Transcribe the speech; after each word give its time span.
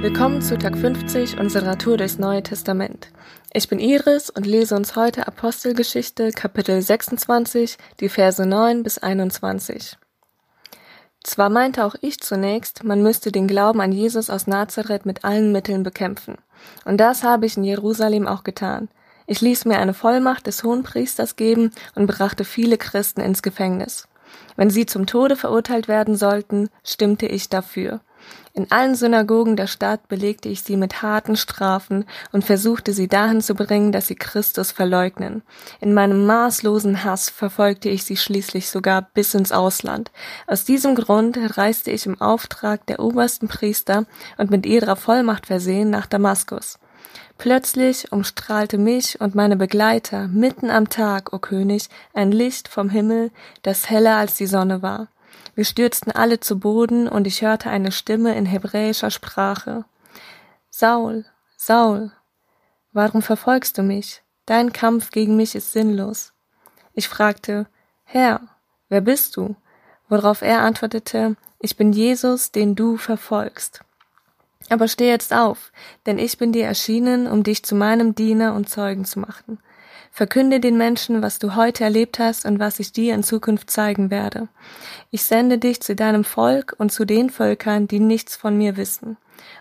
Willkommen 0.00 0.40
zu 0.40 0.56
Tag 0.56 0.78
50 0.78 1.40
unserer 1.40 1.76
Tour 1.76 1.96
durchs 1.96 2.20
Neue 2.20 2.40
Testament. 2.40 3.08
Ich 3.52 3.68
bin 3.68 3.80
Iris 3.80 4.30
und 4.30 4.46
lese 4.46 4.76
uns 4.76 4.94
heute 4.94 5.26
Apostelgeschichte 5.26 6.30
Kapitel 6.30 6.80
26, 6.80 7.76
die 7.98 8.08
Verse 8.08 8.46
9 8.46 8.84
bis 8.84 8.98
21. 8.98 9.96
Zwar 11.24 11.50
meinte 11.50 11.84
auch 11.84 11.96
ich 12.00 12.20
zunächst, 12.20 12.84
man 12.84 13.02
müsste 13.02 13.32
den 13.32 13.48
Glauben 13.48 13.80
an 13.80 13.90
Jesus 13.90 14.30
aus 14.30 14.46
Nazareth 14.46 15.04
mit 15.04 15.24
allen 15.24 15.50
Mitteln 15.50 15.82
bekämpfen. 15.82 16.36
Und 16.84 16.98
das 16.98 17.24
habe 17.24 17.46
ich 17.46 17.56
in 17.56 17.64
Jerusalem 17.64 18.28
auch 18.28 18.44
getan. 18.44 18.88
Ich 19.26 19.40
ließ 19.40 19.64
mir 19.64 19.80
eine 19.80 19.94
Vollmacht 19.94 20.46
des 20.46 20.62
Hohenpriesters 20.62 21.34
geben 21.34 21.72
und 21.96 22.06
brachte 22.06 22.44
viele 22.44 22.78
Christen 22.78 23.20
ins 23.20 23.42
Gefängnis. 23.42 24.06
Wenn 24.54 24.70
sie 24.70 24.86
zum 24.86 25.06
Tode 25.06 25.34
verurteilt 25.34 25.88
werden 25.88 26.14
sollten, 26.14 26.68
stimmte 26.84 27.26
ich 27.26 27.48
dafür. 27.48 28.00
In 28.54 28.72
allen 28.72 28.94
Synagogen 28.94 29.54
der 29.54 29.68
Stadt 29.68 30.08
belegte 30.08 30.48
ich 30.48 30.62
sie 30.62 30.76
mit 30.76 31.02
harten 31.02 31.36
Strafen 31.36 32.04
und 32.32 32.44
versuchte 32.44 32.92
sie 32.92 33.06
dahin 33.06 33.40
zu 33.40 33.54
bringen, 33.54 33.92
dass 33.92 34.08
sie 34.08 34.16
Christus 34.16 34.72
verleugnen. 34.72 35.42
In 35.80 35.94
meinem 35.94 36.26
maßlosen 36.26 37.04
Hass 37.04 37.30
verfolgte 37.30 37.88
ich 37.88 38.04
sie 38.04 38.16
schließlich 38.16 38.68
sogar 38.68 39.02
bis 39.14 39.34
ins 39.34 39.52
Ausland. 39.52 40.10
Aus 40.46 40.64
diesem 40.64 40.96
Grund 40.96 41.38
reiste 41.56 41.90
ich 41.90 42.06
im 42.06 42.20
Auftrag 42.20 42.84
der 42.86 42.98
obersten 42.98 43.46
Priester 43.46 44.06
und 44.38 44.50
mit 44.50 44.66
ihrer 44.66 44.96
Vollmacht 44.96 45.46
versehen 45.46 45.90
nach 45.90 46.06
Damaskus. 46.06 46.78
Plötzlich 47.38 48.10
umstrahlte 48.10 48.78
mich 48.78 49.20
und 49.20 49.36
meine 49.36 49.56
Begleiter 49.56 50.26
mitten 50.26 50.70
am 50.70 50.88
Tag, 50.88 51.32
o 51.32 51.36
oh 51.36 51.38
König, 51.38 51.88
ein 52.12 52.32
Licht 52.32 52.66
vom 52.66 52.90
Himmel, 52.90 53.30
das 53.62 53.88
heller 53.88 54.16
als 54.16 54.34
die 54.34 54.48
Sonne 54.48 54.82
war. 54.82 55.06
Wir 55.58 55.64
stürzten 55.64 56.12
alle 56.12 56.38
zu 56.38 56.60
Boden 56.60 57.08
und 57.08 57.26
ich 57.26 57.42
hörte 57.42 57.68
eine 57.68 57.90
Stimme 57.90 58.36
in 58.36 58.46
hebräischer 58.46 59.10
Sprache. 59.10 59.84
Saul, 60.70 61.24
Saul, 61.56 62.12
warum 62.92 63.22
verfolgst 63.22 63.76
du 63.76 63.82
mich? 63.82 64.22
Dein 64.46 64.72
Kampf 64.72 65.10
gegen 65.10 65.34
mich 65.34 65.56
ist 65.56 65.72
sinnlos. 65.72 66.32
Ich 66.92 67.08
fragte, 67.08 67.66
Herr, 68.04 68.40
wer 68.88 69.00
bist 69.00 69.36
du? 69.36 69.56
Worauf 70.08 70.42
er 70.42 70.60
antwortete, 70.60 71.34
ich 71.58 71.76
bin 71.76 71.92
Jesus, 71.92 72.52
den 72.52 72.76
du 72.76 72.96
verfolgst. 72.96 73.80
Aber 74.68 74.86
steh 74.86 75.08
jetzt 75.08 75.34
auf, 75.34 75.72
denn 76.06 76.20
ich 76.20 76.38
bin 76.38 76.52
dir 76.52 76.66
erschienen, 76.66 77.26
um 77.26 77.42
dich 77.42 77.64
zu 77.64 77.74
meinem 77.74 78.14
Diener 78.14 78.54
und 78.54 78.68
Zeugen 78.68 79.04
zu 79.04 79.18
machen. 79.18 79.58
Verkünde 80.18 80.58
den 80.58 80.76
Menschen, 80.76 81.22
was 81.22 81.38
du 81.38 81.54
heute 81.54 81.84
erlebt 81.84 82.18
hast 82.18 82.44
und 82.44 82.58
was 82.58 82.80
ich 82.80 82.90
dir 82.90 83.14
in 83.14 83.22
Zukunft 83.22 83.70
zeigen 83.70 84.10
werde. 84.10 84.48
Ich 85.12 85.22
sende 85.22 85.58
dich 85.58 85.80
zu 85.80 85.94
deinem 85.94 86.24
Volk 86.24 86.74
und 86.76 86.90
zu 86.90 87.04
den 87.04 87.30
Völkern, 87.30 87.86
die 87.86 88.00
nichts 88.00 88.34
von 88.34 88.58
mir 88.58 88.76
wissen. 88.76 89.16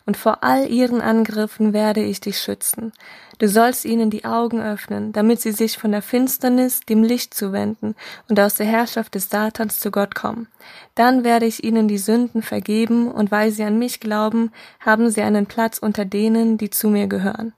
Und 0.08 0.18
vor 0.18 0.44
all 0.44 0.68
ihren 0.68 1.00
Angriffen 1.00 1.74
werde 1.74 2.02
ich 2.02 2.22
dich 2.22 2.40
schützen. 2.40 2.92
Du 3.38 3.48
sollst 3.48 3.86
ihnen 3.86 4.10
die 4.10 4.26
Augen 4.26 4.60
öffnen, 4.60 5.14
damit 5.14 5.42
sie 5.42 5.52
sich 5.52 5.78
von 5.78 5.92
der 5.92 6.02
Finsternis 6.02 6.80
dem 6.80 7.04
Licht 7.04 7.36
zuwenden 7.36 7.94
und 8.28 8.40
aus 8.40 8.56
der 8.56 8.66
Herrschaft 8.66 9.14
des 9.14 9.30
Satans 9.30 9.78
zu 9.78 9.92
Gott 9.92 10.16
kommen. 10.16 10.48
Dann 10.96 11.24
werde 11.24 11.46
ich 11.46 11.64
ihnen 11.64 11.88
die 11.88 12.00
Sünden 12.00 12.42
vergeben, 12.42 13.12
und 13.12 13.30
weil 13.30 13.52
sie 13.52 13.64
an 13.64 13.78
mich 13.78 14.00
glauben, 14.00 14.52
haben 14.80 15.12
sie 15.12 15.22
einen 15.22 15.46
Platz 15.46 15.78
unter 15.78 16.04
denen, 16.04 16.58
die 16.58 16.72
zu 16.72 16.88
mir 16.88 17.06
gehören. 17.06 17.54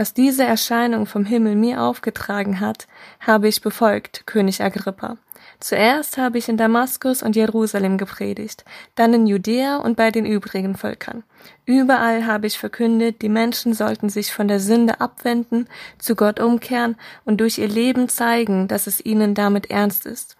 Was 0.00 0.14
diese 0.14 0.44
Erscheinung 0.44 1.04
vom 1.04 1.26
Himmel 1.26 1.56
mir 1.56 1.82
aufgetragen 1.82 2.60
hat, 2.60 2.88
habe 3.20 3.48
ich 3.48 3.60
befolgt, 3.60 4.22
König 4.24 4.62
Agrippa. 4.62 5.18
Zuerst 5.58 6.16
habe 6.16 6.38
ich 6.38 6.48
in 6.48 6.56
Damaskus 6.56 7.22
und 7.22 7.36
Jerusalem 7.36 7.98
gepredigt, 7.98 8.64
dann 8.94 9.12
in 9.12 9.26
Judäa 9.26 9.76
und 9.76 9.98
bei 9.98 10.10
den 10.10 10.24
übrigen 10.24 10.74
Völkern. 10.74 11.22
Überall 11.66 12.24
habe 12.24 12.46
ich 12.46 12.58
verkündet, 12.58 13.20
die 13.20 13.28
Menschen 13.28 13.74
sollten 13.74 14.08
sich 14.08 14.32
von 14.32 14.48
der 14.48 14.58
Sünde 14.58 15.02
abwenden, 15.02 15.68
zu 15.98 16.16
Gott 16.16 16.40
umkehren 16.40 16.96
und 17.26 17.42
durch 17.42 17.58
ihr 17.58 17.68
Leben 17.68 18.08
zeigen, 18.08 18.68
dass 18.68 18.86
es 18.86 19.04
ihnen 19.04 19.34
damit 19.34 19.70
ernst 19.70 20.06
ist. 20.06 20.38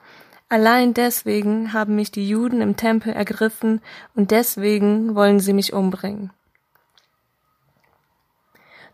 Allein 0.49 0.95
deswegen 0.95 1.75
haben 1.75 1.97
mich 1.97 2.11
die 2.11 2.27
Juden 2.27 2.63
im 2.63 2.79
Tempel 2.79 3.13
ergriffen 3.13 3.83
und 4.15 4.31
deswegen 4.31 5.15
wollen 5.15 5.39
sie 5.39 5.53
mich 5.53 5.75
umbringen. 5.75 6.31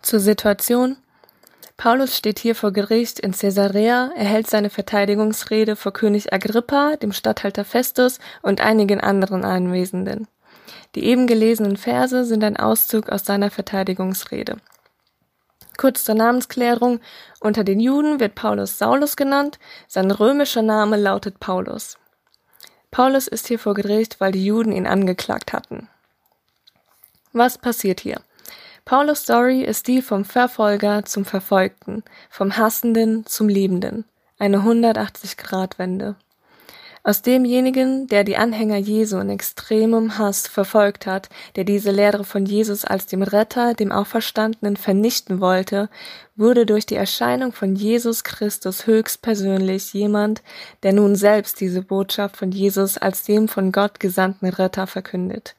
Zur 0.07 0.21
Situation. 0.21 0.99
Paulus 1.77 2.17
steht 2.17 2.39
hier 2.39 2.55
vor 2.55 2.71
Gericht 2.71 3.19
in 3.19 3.33
Caesarea, 3.33 4.13
erhält 4.15 4.47
seine 4.47 4.71
Verteidigungsrede 4.71 5.75
vor 5.75 5.93
König 5.93 6.33
Agrippa, 6.33 6.95
dem 6.95 7.11
Statthalter 7.11 7.65
Festus 7.65 8.21
und 8.41 8.61
einigen 8.61 9.01
anderen 9.01 9.45
Anwesenden. 9.45 10.29
Die 10.95 11.07
eben 11.07 11.27
gelesenen 11.27 11.77
Verse 11.77 12.25
sind 12.25 12.45
ein 12.45 12.57
Auszug 12.57 13.09
aus 13.09 13.25
seiner 13.25 13.51
Verteidigungsrede. 13.51 14.59
Kurz 15.77 16.05
zur 16.05 16.15
Namensklärung. 16.15 17.01
Unter 17.41 17.65
den 17.65 17.81
Juden 17.81 18.21
wird 18.21 18.37
Paulus 18.37 18.79
Saulus 18.79 19.17
genannt, 19.17 19.59
sein 19.89 20.13
römischer 20.13 20.63
Name 20.63 20.97
lautet 20.99 21.41
Paulus. 21.41 21.99
Paulus 22.93 23.27
ist 23.27 23.49
hier 23.49 23.59
vor 23.59 23.75
Gericht, 23.75 24.21
weil 24.21 24.31
die 24.31 24.47
Juden 24.47 24.71
ihn 24.71 24.87
angeklagt 24.87 25.53
hatten. 25.53 25.89
Was 27.33 27.59
passiert 27.59 27.99
hier? 27.99 28.21
Paulus 28.89 29.25
Story 29.25 29.63
ist 29.63 29.89
die 29.89 30.01
vom 30.01 30.25
Verfolger 30.25 31.05
zum 31.05 31.25
Verfolgten, 31.25 32.05
vom 32.31 32.57
Hassenden 32.57 33.27
zum 33.27 33.49
Liebenden. 33.49 34.05
Eine 34.39 34.59
180-Grad-Wende. 34.59 36.15
Aus 37.03 37.21
demjenigen, 37.21 38.07
der 38.07 38.23
die 38.23 38.37
Anhänger 38.37 38.77
Jesu 38.77 39.19
in 39.19 39.29
extremem 39.29 40.19
Hass 40.19 40.47
verfolgt 40.47 41.05
hat, 41.05 41.31
der 41.57 41.65
diese 41.65 41.91
Lehre 41.91 42.23
von 42.23 42.47
Jesus 42.47 42.85
als 42.85 43.07
dem 43.07 43.25
Retter, 43.25 43.75
dem 43.75 43.91
Auferstandenen 43.91 44.77
vernichten 44.77 45.41
wollte, 45.41 45.89
wurde 46.37 46.65
durch 46.65 46.87
die 46.87 46.95
Erscheinung 46.95 47.51
von 47.51 47.75
Jesus 47.75 48.23
Christus 48.23 48.87
höchstpersönlich 48.87 49.95
jemand, 49.95 50.45
der 50.85 50.93
nun 50.93 51.17
selbst 51.17 51.61
diese 51.61 51.83
Botschaft 51.83 52.37
von 52.37 52.53
Jesus 52.53 52.99
als 52.99 53.25
dem 53.25 53.49
von 53.49 53.73
Gott 53.73 53.99
gesandten 53.99 54.47
Retter 54.47 54.87
verkündet. 54.87 55.57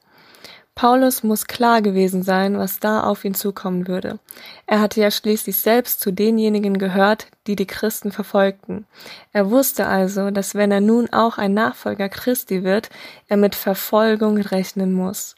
Paulus 0.78 1.24
muss 1.24 1.48
klar 1.48 1.82
gewesen 1.82 2.22
sein, 2.22 2.56
was 2.56 2.78
da 2.78 3.02
auf 3.02 3.24
ihn 3.24 3.34
zukommen 3.34 3.88
würde. 3.88 4.20
Er 4.68 4.78
hatte 4.78 5.00
ja 5.00 5.10
schließlich 5.10 5.56
selbst 5.56 5.98
zu 5.98 6.12
denjenigen 6.12 6.78
gehört, 6.78 7.26
die 7.48 7.56
die 7.56 7.66
Christen 7.66 8.12
verfolgten. 8.12 8.86
Er 9.32 9.50
wusste 9.50 9.88
also, 9.88 10.30
dass 10.30 10.54
wenn 10.54 10.70
er 10.70 10.80
nun 10.80 11.12
auch 11.12 11.36
ein 11.36 11.52
Nachfolger 11.52 12.08
Christi 12.08 12.62
wird, 12.62 12.90
er 13.26 13.36
mit 13.36 13.56
Verfolgung 13.56 14.38
rechnen 14.38 14.92
muss. 14.92 15.34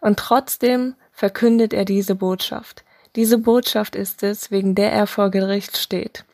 Und 0.00 0.18
trotzdem 0.18 0.94
verkündet 1.12 1.74
er 1.74 1.84
diese 1.84 2.14
Botschaft. 2.14 2.82
Diese 3.14 3.36
Botschaft 3.36 3.94
ist 3.94 4.22
es, 4.22 4.50
wegen 4.50 4.74
der 4.74 4.90
er 4.90 5.06
vor 5.06 5.30
Gericht 5.30 5.76
steht. 5.76 6.24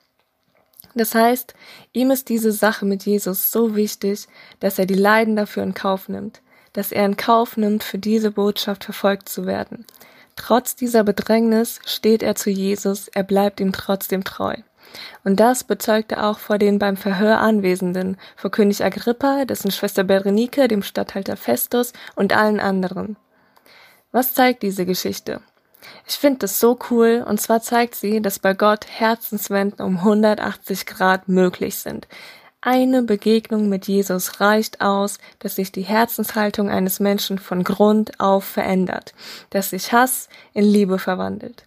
Das 0.94 1.12
heißt, 1.12 1.54
ihm 1.92 2.12
ist 2.12 2.28
diese 2.28 2.52
Sache 2.52 2.86
mit 2.86 3.04
Jesus 3.04 3.50
so 3.50 3.74
wichtig, 3.74 4.28
dass 4.60 4.78
er 4.78 4.86
die 4.86 4.94
Leiden 4.94 5.34
dafür 5.34 5.64
in 5.64 5.74
Kauf 5.74 6.08
nimmt 6.08 6.40
dass 6.78 6.92
er 6.92 7.04
in 7.04 7.16
Kauf 7.16 7.56
nimmt, 7.56 7.82
für 7.82 7.98
diese 7.98 8.30
Botschaft 8.30 8.84
verfolgt 8.84 9.28
zu 9.28 9.46
werden. 9.46 9.84
Trotz 10.36 10.76
dieser 10.76 11.02
Bedrängnis 11.02 11.80
steht 11.84 12.22
er 12.22 12.36
zu 12.36 12.50
Jesus, 12.50 13.08
er 13.08 13.24
bleibt 13.24 13.58
ihm 13.58 13.72
trotzdem 13.72 14.22
treu. 14.22 14.54
Und 15.24 15.40
das 15.40 15.64
bezeugt 15.64 16.12
er 16.12 16.30
auch 16.30 16.38
vor 16.38 16.56
den 16.56 16.78
beim 16.78 16.96
Verhör 16.96 17.40
Anwesenden, 17.40 18.16
vor 18.36 18.52
König 18.52 18.84
Agrippa, 18.84 19.44
dessen 19.44 19.72
Schwester 19.72 20.04
Berenike, 20.04 20.68
dem 20.68 20.84
Statthalter 20.84 21.36
Festus 21.36 21.92
und 22.14 22.32
allen 22.32 22.60
anderen. 22.60 23.16
Was 24.12 24.34
zeigt 24.34 24.62
diese 24.62 24.86
Geschichte? 24.86 25.40
Ich 26.06 26.14
finde 26.14 26.46
es 26.46 26.60
so 26.60 26.78
cool, 26.90 27.24
und 27.26 27.40
zwar 27.40 27.60
zeigt 27.60 27.96
sie, 27.96 28.22
dass 28.22 28.38
bei 28.38 28.54
Gott 28.54 28.86
Herzenswenden 28.88 29.84
um 29.84 29.96
180 29.96 30.86
Grad 30.86 31.26
möglich 31.26 31.74
sind. 31.74 32.06
Eine 32.60 33.04
Begegnung 33.04 33.68
mit 33.68 33.86
Jesus 33.86 34.40
reicht 34.40 34.80
aus, 34.80 35.18
dass 35.38 35.54
sich 35.54 35.70
die 35.70 35.82
Herzenshaltung 35.82 36.68
eines 36.68 36.98
Menschen 36.98 37.38
von 37.38 37.62
Grund 37.62 38.18
auf 38.18 38.42
verändert, 38.42 39.14
dass 39.50 39.70
sich 39.70 39.92
Hass 39.92 40.28
in 40.54 40.64
Liebe 40.64 40.98
verwandelt. 40.98 41.66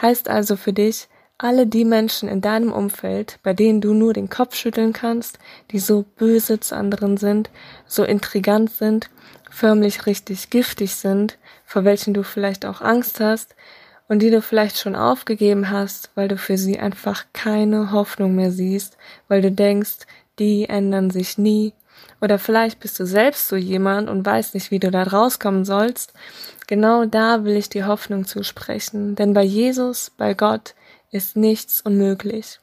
Heißt 0.00 0.30
also 0.30 0.56
für 0.56 0.72
dich, 0.72 1.08
alle 1.36 1.66
die 1.66 1.84
Menschen 1.84 2.30
in 2.30 2.40
deinem 2.40 2.72
Umfeld, 2.72 3.38
bei 3.42 3.52
denen 3.52 3.82
du 3.82 3.92
nur 3.92 4.14
den 4.14 4.30
Kopf 4.30 4.54
schütteln 4.54 4.94
kannst, 4.94 5.38
die 5.72 5.78
so 5.78 6.06
böse 6.16 6.58
zu 6.58 6.74
anderen 6.74 7.18
sind, 7.18 7.50
so 7.86 8.02
intrigant 8.02 8.70
sind, 8.70 9.10
förmlich 9.50 10.06
richtig 10.06 10.48
giftig 10.48 10.94
sind, 10.94 11.36
vor 11.66 11.84
welchen 11.84 12.14
du 12.14 12.22
vielleicht 12.22 12.64
auch 12.64 12.80
Angst 12.80 13.20
hast, 13.20 13.54
und 14.08 14.20
die 14.20 14.30
du 14.30 14.42
vielleicht 14.42 14.78
schon 14.78 14.96
aufgegeben 14.96 15.70
hast, 15.70 16.10
weil 16.14 16.28
du 16.28 16.36
für 16.36 16.58
sie 16.58 16.78
einfach 16.78 17.24
keine 17.32 17.90
Hoffnung 17.90 18.34
mehr 18.34 18.50
siehst, 18.50 18.96
weil 19.28 19.40
du 19.40 19.50
denkst, 19.50 20.00
die 20.38 20.68
ändern 20.68 21.10
sich 21.10 21.38
nie, 21.38 21.72
oder 22.20 22.38
vielleicht 22.38 22.80
bist 22.80 22.98
du 22.98 23.06
selbst 23.06 23.48
so 23.48 23.56
jemand 23.56 24.08
und 24.08 24.24
weißt 24.26 24.54
nicht, 24.54 24.70
wie 24.70 24.78
du 24.78 24.90
da 24.90 25.02
rauskommen 25.02 25.64
sollst, 25.64 26.12
genau 26.66 27.04
da 27.04 27.44
will 27.44 27.56
ich 27.56 27.68
die 27.68 27.84
Hoffnung 27.84 28.26
zusprechen, 28.26 29.14
denn 29.14 29.32
bei 29.32 29.42
Jesus, 29.42 30.10
bei 30.10 30.34
Gott 30.34 30.74
ist 31.10 31.36
nichts 31.36 31.80
unmöglich. 31.80 32.60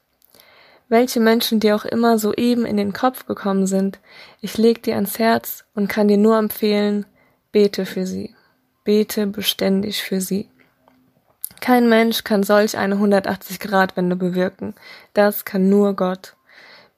Welche 0.89 1.21
Menschen 1.21 1.61
dir 1.61 1.75
auch 1.75 1.85
immer 1.85 2.19
soeben 2.19 2.65
in 2.65 2.75
den 2.75 2.91
Kopf 2.91 3.25
gekommen 3.25 3.65
sind, 3.65 3.99
ich 4.41 4.57
leg 4.57 4.83
dir 4.83 4.95
ans 4.95 5.19
Herz 5.19 5.63
und 5.73 5.87
kann 5.87 6.09
dir 6.09 6.17
nur 6.17 6.37
empfehlen, 6.37 7.05
bete 7.53 7.85
für 7.85 8.05
sie. 8.05 8.35
bete 8.83 9.27
beständig 9.27 10.01
für 10.01 10.21
sie. 10.21 10.49
Kein 11.61 11.87
Mensch 11.87 12.23
kann 12.23 12.43
solch 12.43 12.77
eine 12.77 12.95
180-Grad-Wende 12.95 14.15
bewirken. 14.15 14.73
Das 15.13 15.45
kann 15.45 15.69
nur 15.69 15.95
Gott. 15.95 16.35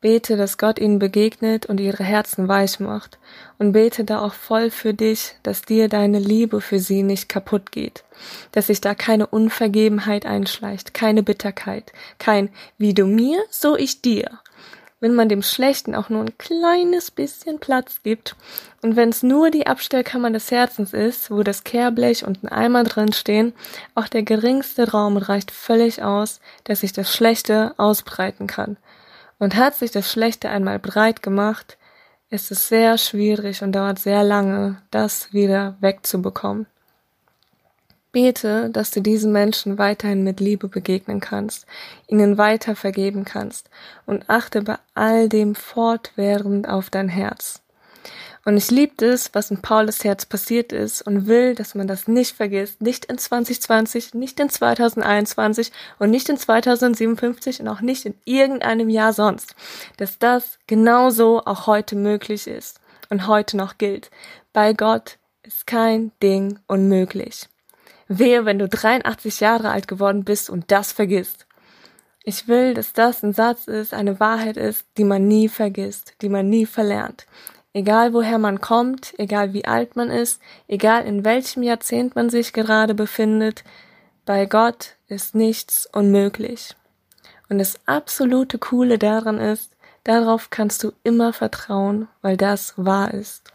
Bete, 0.04 0.36
dass 0.36 0.58
Gott 0.58 0.80
ihnen 0.80 1.00
begegnet 1.00 1.66
und 1.66 1.80
ihre 1.80 2.04
Herzen 2.04 2.50
weich 2.50 2.82
macht. 2.82 3.20
Und 3.58 3.72
bete 3.72 4.04
da 4.04 4.20
auch 4.20 4.34
voll 4.34 4.70
für 4.70 4.94
dich, 4.94 5.38
dass 5.44 5.62
dir 5.62 5.88
deine 5.88 6.20
Liebe 6.20 6.60
für 6.60 6.80
sie 6.80 7.04
nicht 7.04 7.30
kaputt 7.30 7.72
geht. 7.72 8.04
Dass 8.52 8.68
sich 8.68 8.82
da 8.82 8.96
keine 8.96 9.28
Unvergebenheit 9.28 10.26
einschleicht, 10.26 10.94
keine 10.94 11.24
Bitterkeit, 11.24 11.94
kein 12.20 12.50
wie 12.78 12.94
du 12.94 13.06
mir, 13.06 13.42
so 13.50 13.78
ich 13.78 14.02
dir. 14.02 14.42
Wenn 15.00 15.16
man 15.16 15.30
dem 15.30 15.42
Schlechten 15.42 15.96
auch 15.96 16.10
nur 16.10 16.24
ein 16.24 16.38
kleines 16.38 17.10
bisschen 17.10 17.60
Platz 17.60 18.04
gibt 18.04 18.36
und 18.82 18.98
wenn 18.98 19.08
es 19.08 19.24
nur 19.24 19.52
die 19.52 19.68
Abstellkammer 19.68 20.32
des 20.32 20.52
Herzens 20.52 20.92
ist, 20.92 21.32
wo 21.32 21.44
das 21.44 21.64
Kehrblech 21.64 22.26
und 22.28 22.44
ein 22.44 22.50
Eimer 22.50 22.84
drin 22.84 23.14
stehen, 23.14 23.54
auch 23.96 24.10
der 24.10 24.24
geringste 24.24 24.92
Raum 24.92 25.16
reicht 25.16 25.52
völlig 25.52 26.04
aus, 26.04 26.42
dass 26.66 26.82
sich 26.82 26.92
das 26.92 27.16
Schlechte 27.16 27.74
ausbreiten 27.78 28.48
kann. 28.48 28.76
Und 29.44 29.58
hat 29.58 29.76
sich 29.76 29.92
das 29.92 30.10
Schlechte 30.10 30.48
einmal 30.48 30.80
breit 30.80 31.22
gemacht, 31.22 31.78
ist 32.30 32.50
es 32.50 32.70
sehr 32.70 32.98
schwierig 32.98 33.62
und 33.62 33.74
dauert 33.74 34.00
sehr 34.00 34.24
lange, 34.24 34.82
das 34.90 35.34
wieder 35.34 35.76
wegzubekommen. 35.82 36.66
Bete, 38.14 38.70
dass 38.70 38.92
du 38.92 39.02
diesen 39.02 39.34
Menschen 39.34 39.78
weiterhin 39.78 40.24
mit 40.24 40.40
Liebe 40.40 40.70
begegnen 40.70 41.20
kannst, 41.20 41.66
ihnen 42.08 42.38
weiter 42.38 42.78
vergeben 42.78 43.26
kannst 43.26 43.70
und 44.06 44.30
achte 44.30 44.62
bei 44.62 44.78
all 44.94 45.28
dem 45.28 45.56
fortwährend 45.56 46.70
auf 46.70 46.90
dein 46.90 47.10
Herz. 47.10 47.63
Und 48.46 48.58
ich 48.58 48.72
liebe 48.72 49.06
es, 49.06 49.34
was 49.34 49.52
in 49.52 49.62
Paulus 49.62 50.04
Herz 50.04 50.26
passiert 50.26 50.74
ist 50.74 51.02
und 51.02 51.28
will, 51.28 51.56
dass 51.56 51.76
man 51.76 51.88
das 51.88 52.10
nicht 52.10 52.36
vergisst. 52.36 52.82
Nicht 52.82 53.06
in 53.06 53.18
2020, 53.18 54.14
nicht 54.16 54.40
in 54.40 54.50
2021 54.50 55.72
und 55.98 56.10
nicht 56.10 56.28
in 56.28 56.38
2057 56.38 57.62
und 57.62 57.70
auch 57.70 57.80
nicht 57.80 58.06
in 58.06 58.16
irgendeinem 58.26 58.90
Jahr 58.90 59.14
sonst. 59.14 59.56
Dass 59.96 60.20
das 60.20 60.60
genauso 60.68 61.46
auch 61.46 61.68
heute 61.68 61.96
möglich 61.96 62.48
ist 62.48 62.82
und 63.10 63.28
heute 63.28 63.56
noch 63.56 63.78
gilt. 63.78 64.12
Bei 64.52 64.74
Gott 64.74 65.18
ist 65.44 65.66
kein 65.66 66.12
Ding 66.22 66.60
unmöglich. 66.68 67.48
Wehe, 68.10 68.44
wenn 68.44 68.60
du 68.60 68.68
83 68.68 69.40
Jahre 69.40 69.70
alt 69.70 69.88
geworden 69.88 70.26
bist 70.26 70.50
und 70.50 70.70
das 70.70 70.92
vergisst. 70.92 71.48
Ich 72.26 72.48
will, 72.48 72.74
dass 72.74 72.94
das 72.94 73.24
ein 73.24 73.34
Satz 73.34 73.68
ist, 73.68 73.94
eine 73.94 74.20
Wahrheit 74.20 74.58
ist, 74.58 74.86
die 74.98 75.04
man 75.04 75.28
nie 75.28 75.50
vergisst, 75.50 76.14
die 76.22 76.30
man 76.30 76.50
nie 76.50 76.66
verlernt. 76.66 77.26
Egal 77.74 78.14
woher 78.14 78.38
man 78.38 78.62
kommt, 78.62 79.16
egal 79.18 79.54
wie 79.54 79.66
alt 79.66 79.96
man 79.96 80.12
ist, 80.12 80.40
egal 80.68 81.06
in 81.06 81.26
welchem 81.26 81.64
Jahrzehnt 81.64 82.16
man 82.16 82.30
sich 82.30 82.54
gerade 82.54 82.94
befindet, 82.94 83.64
bei 84.26 84.46
Gott 84.46 84.96
ist 85.08 85.34
nichts 85.34 85.88
unmöglich. 85.92 86.76
Und 87.50 87.58
das 87.58 87.80
absolute 87.88 88.60
Coole 88.60 89.00
daran 89.00 89.40
ist, 89.40 89.76
darauf 90.04 90.50
kannst 90.50 90.84
du 90.84 90.94
immer 91.04 91.34
vertrauen, 91.34 92.08
weil 92.22 92.38
das 92.38 92.74
wahr 92.78 93.14
ist. 93.14 93.52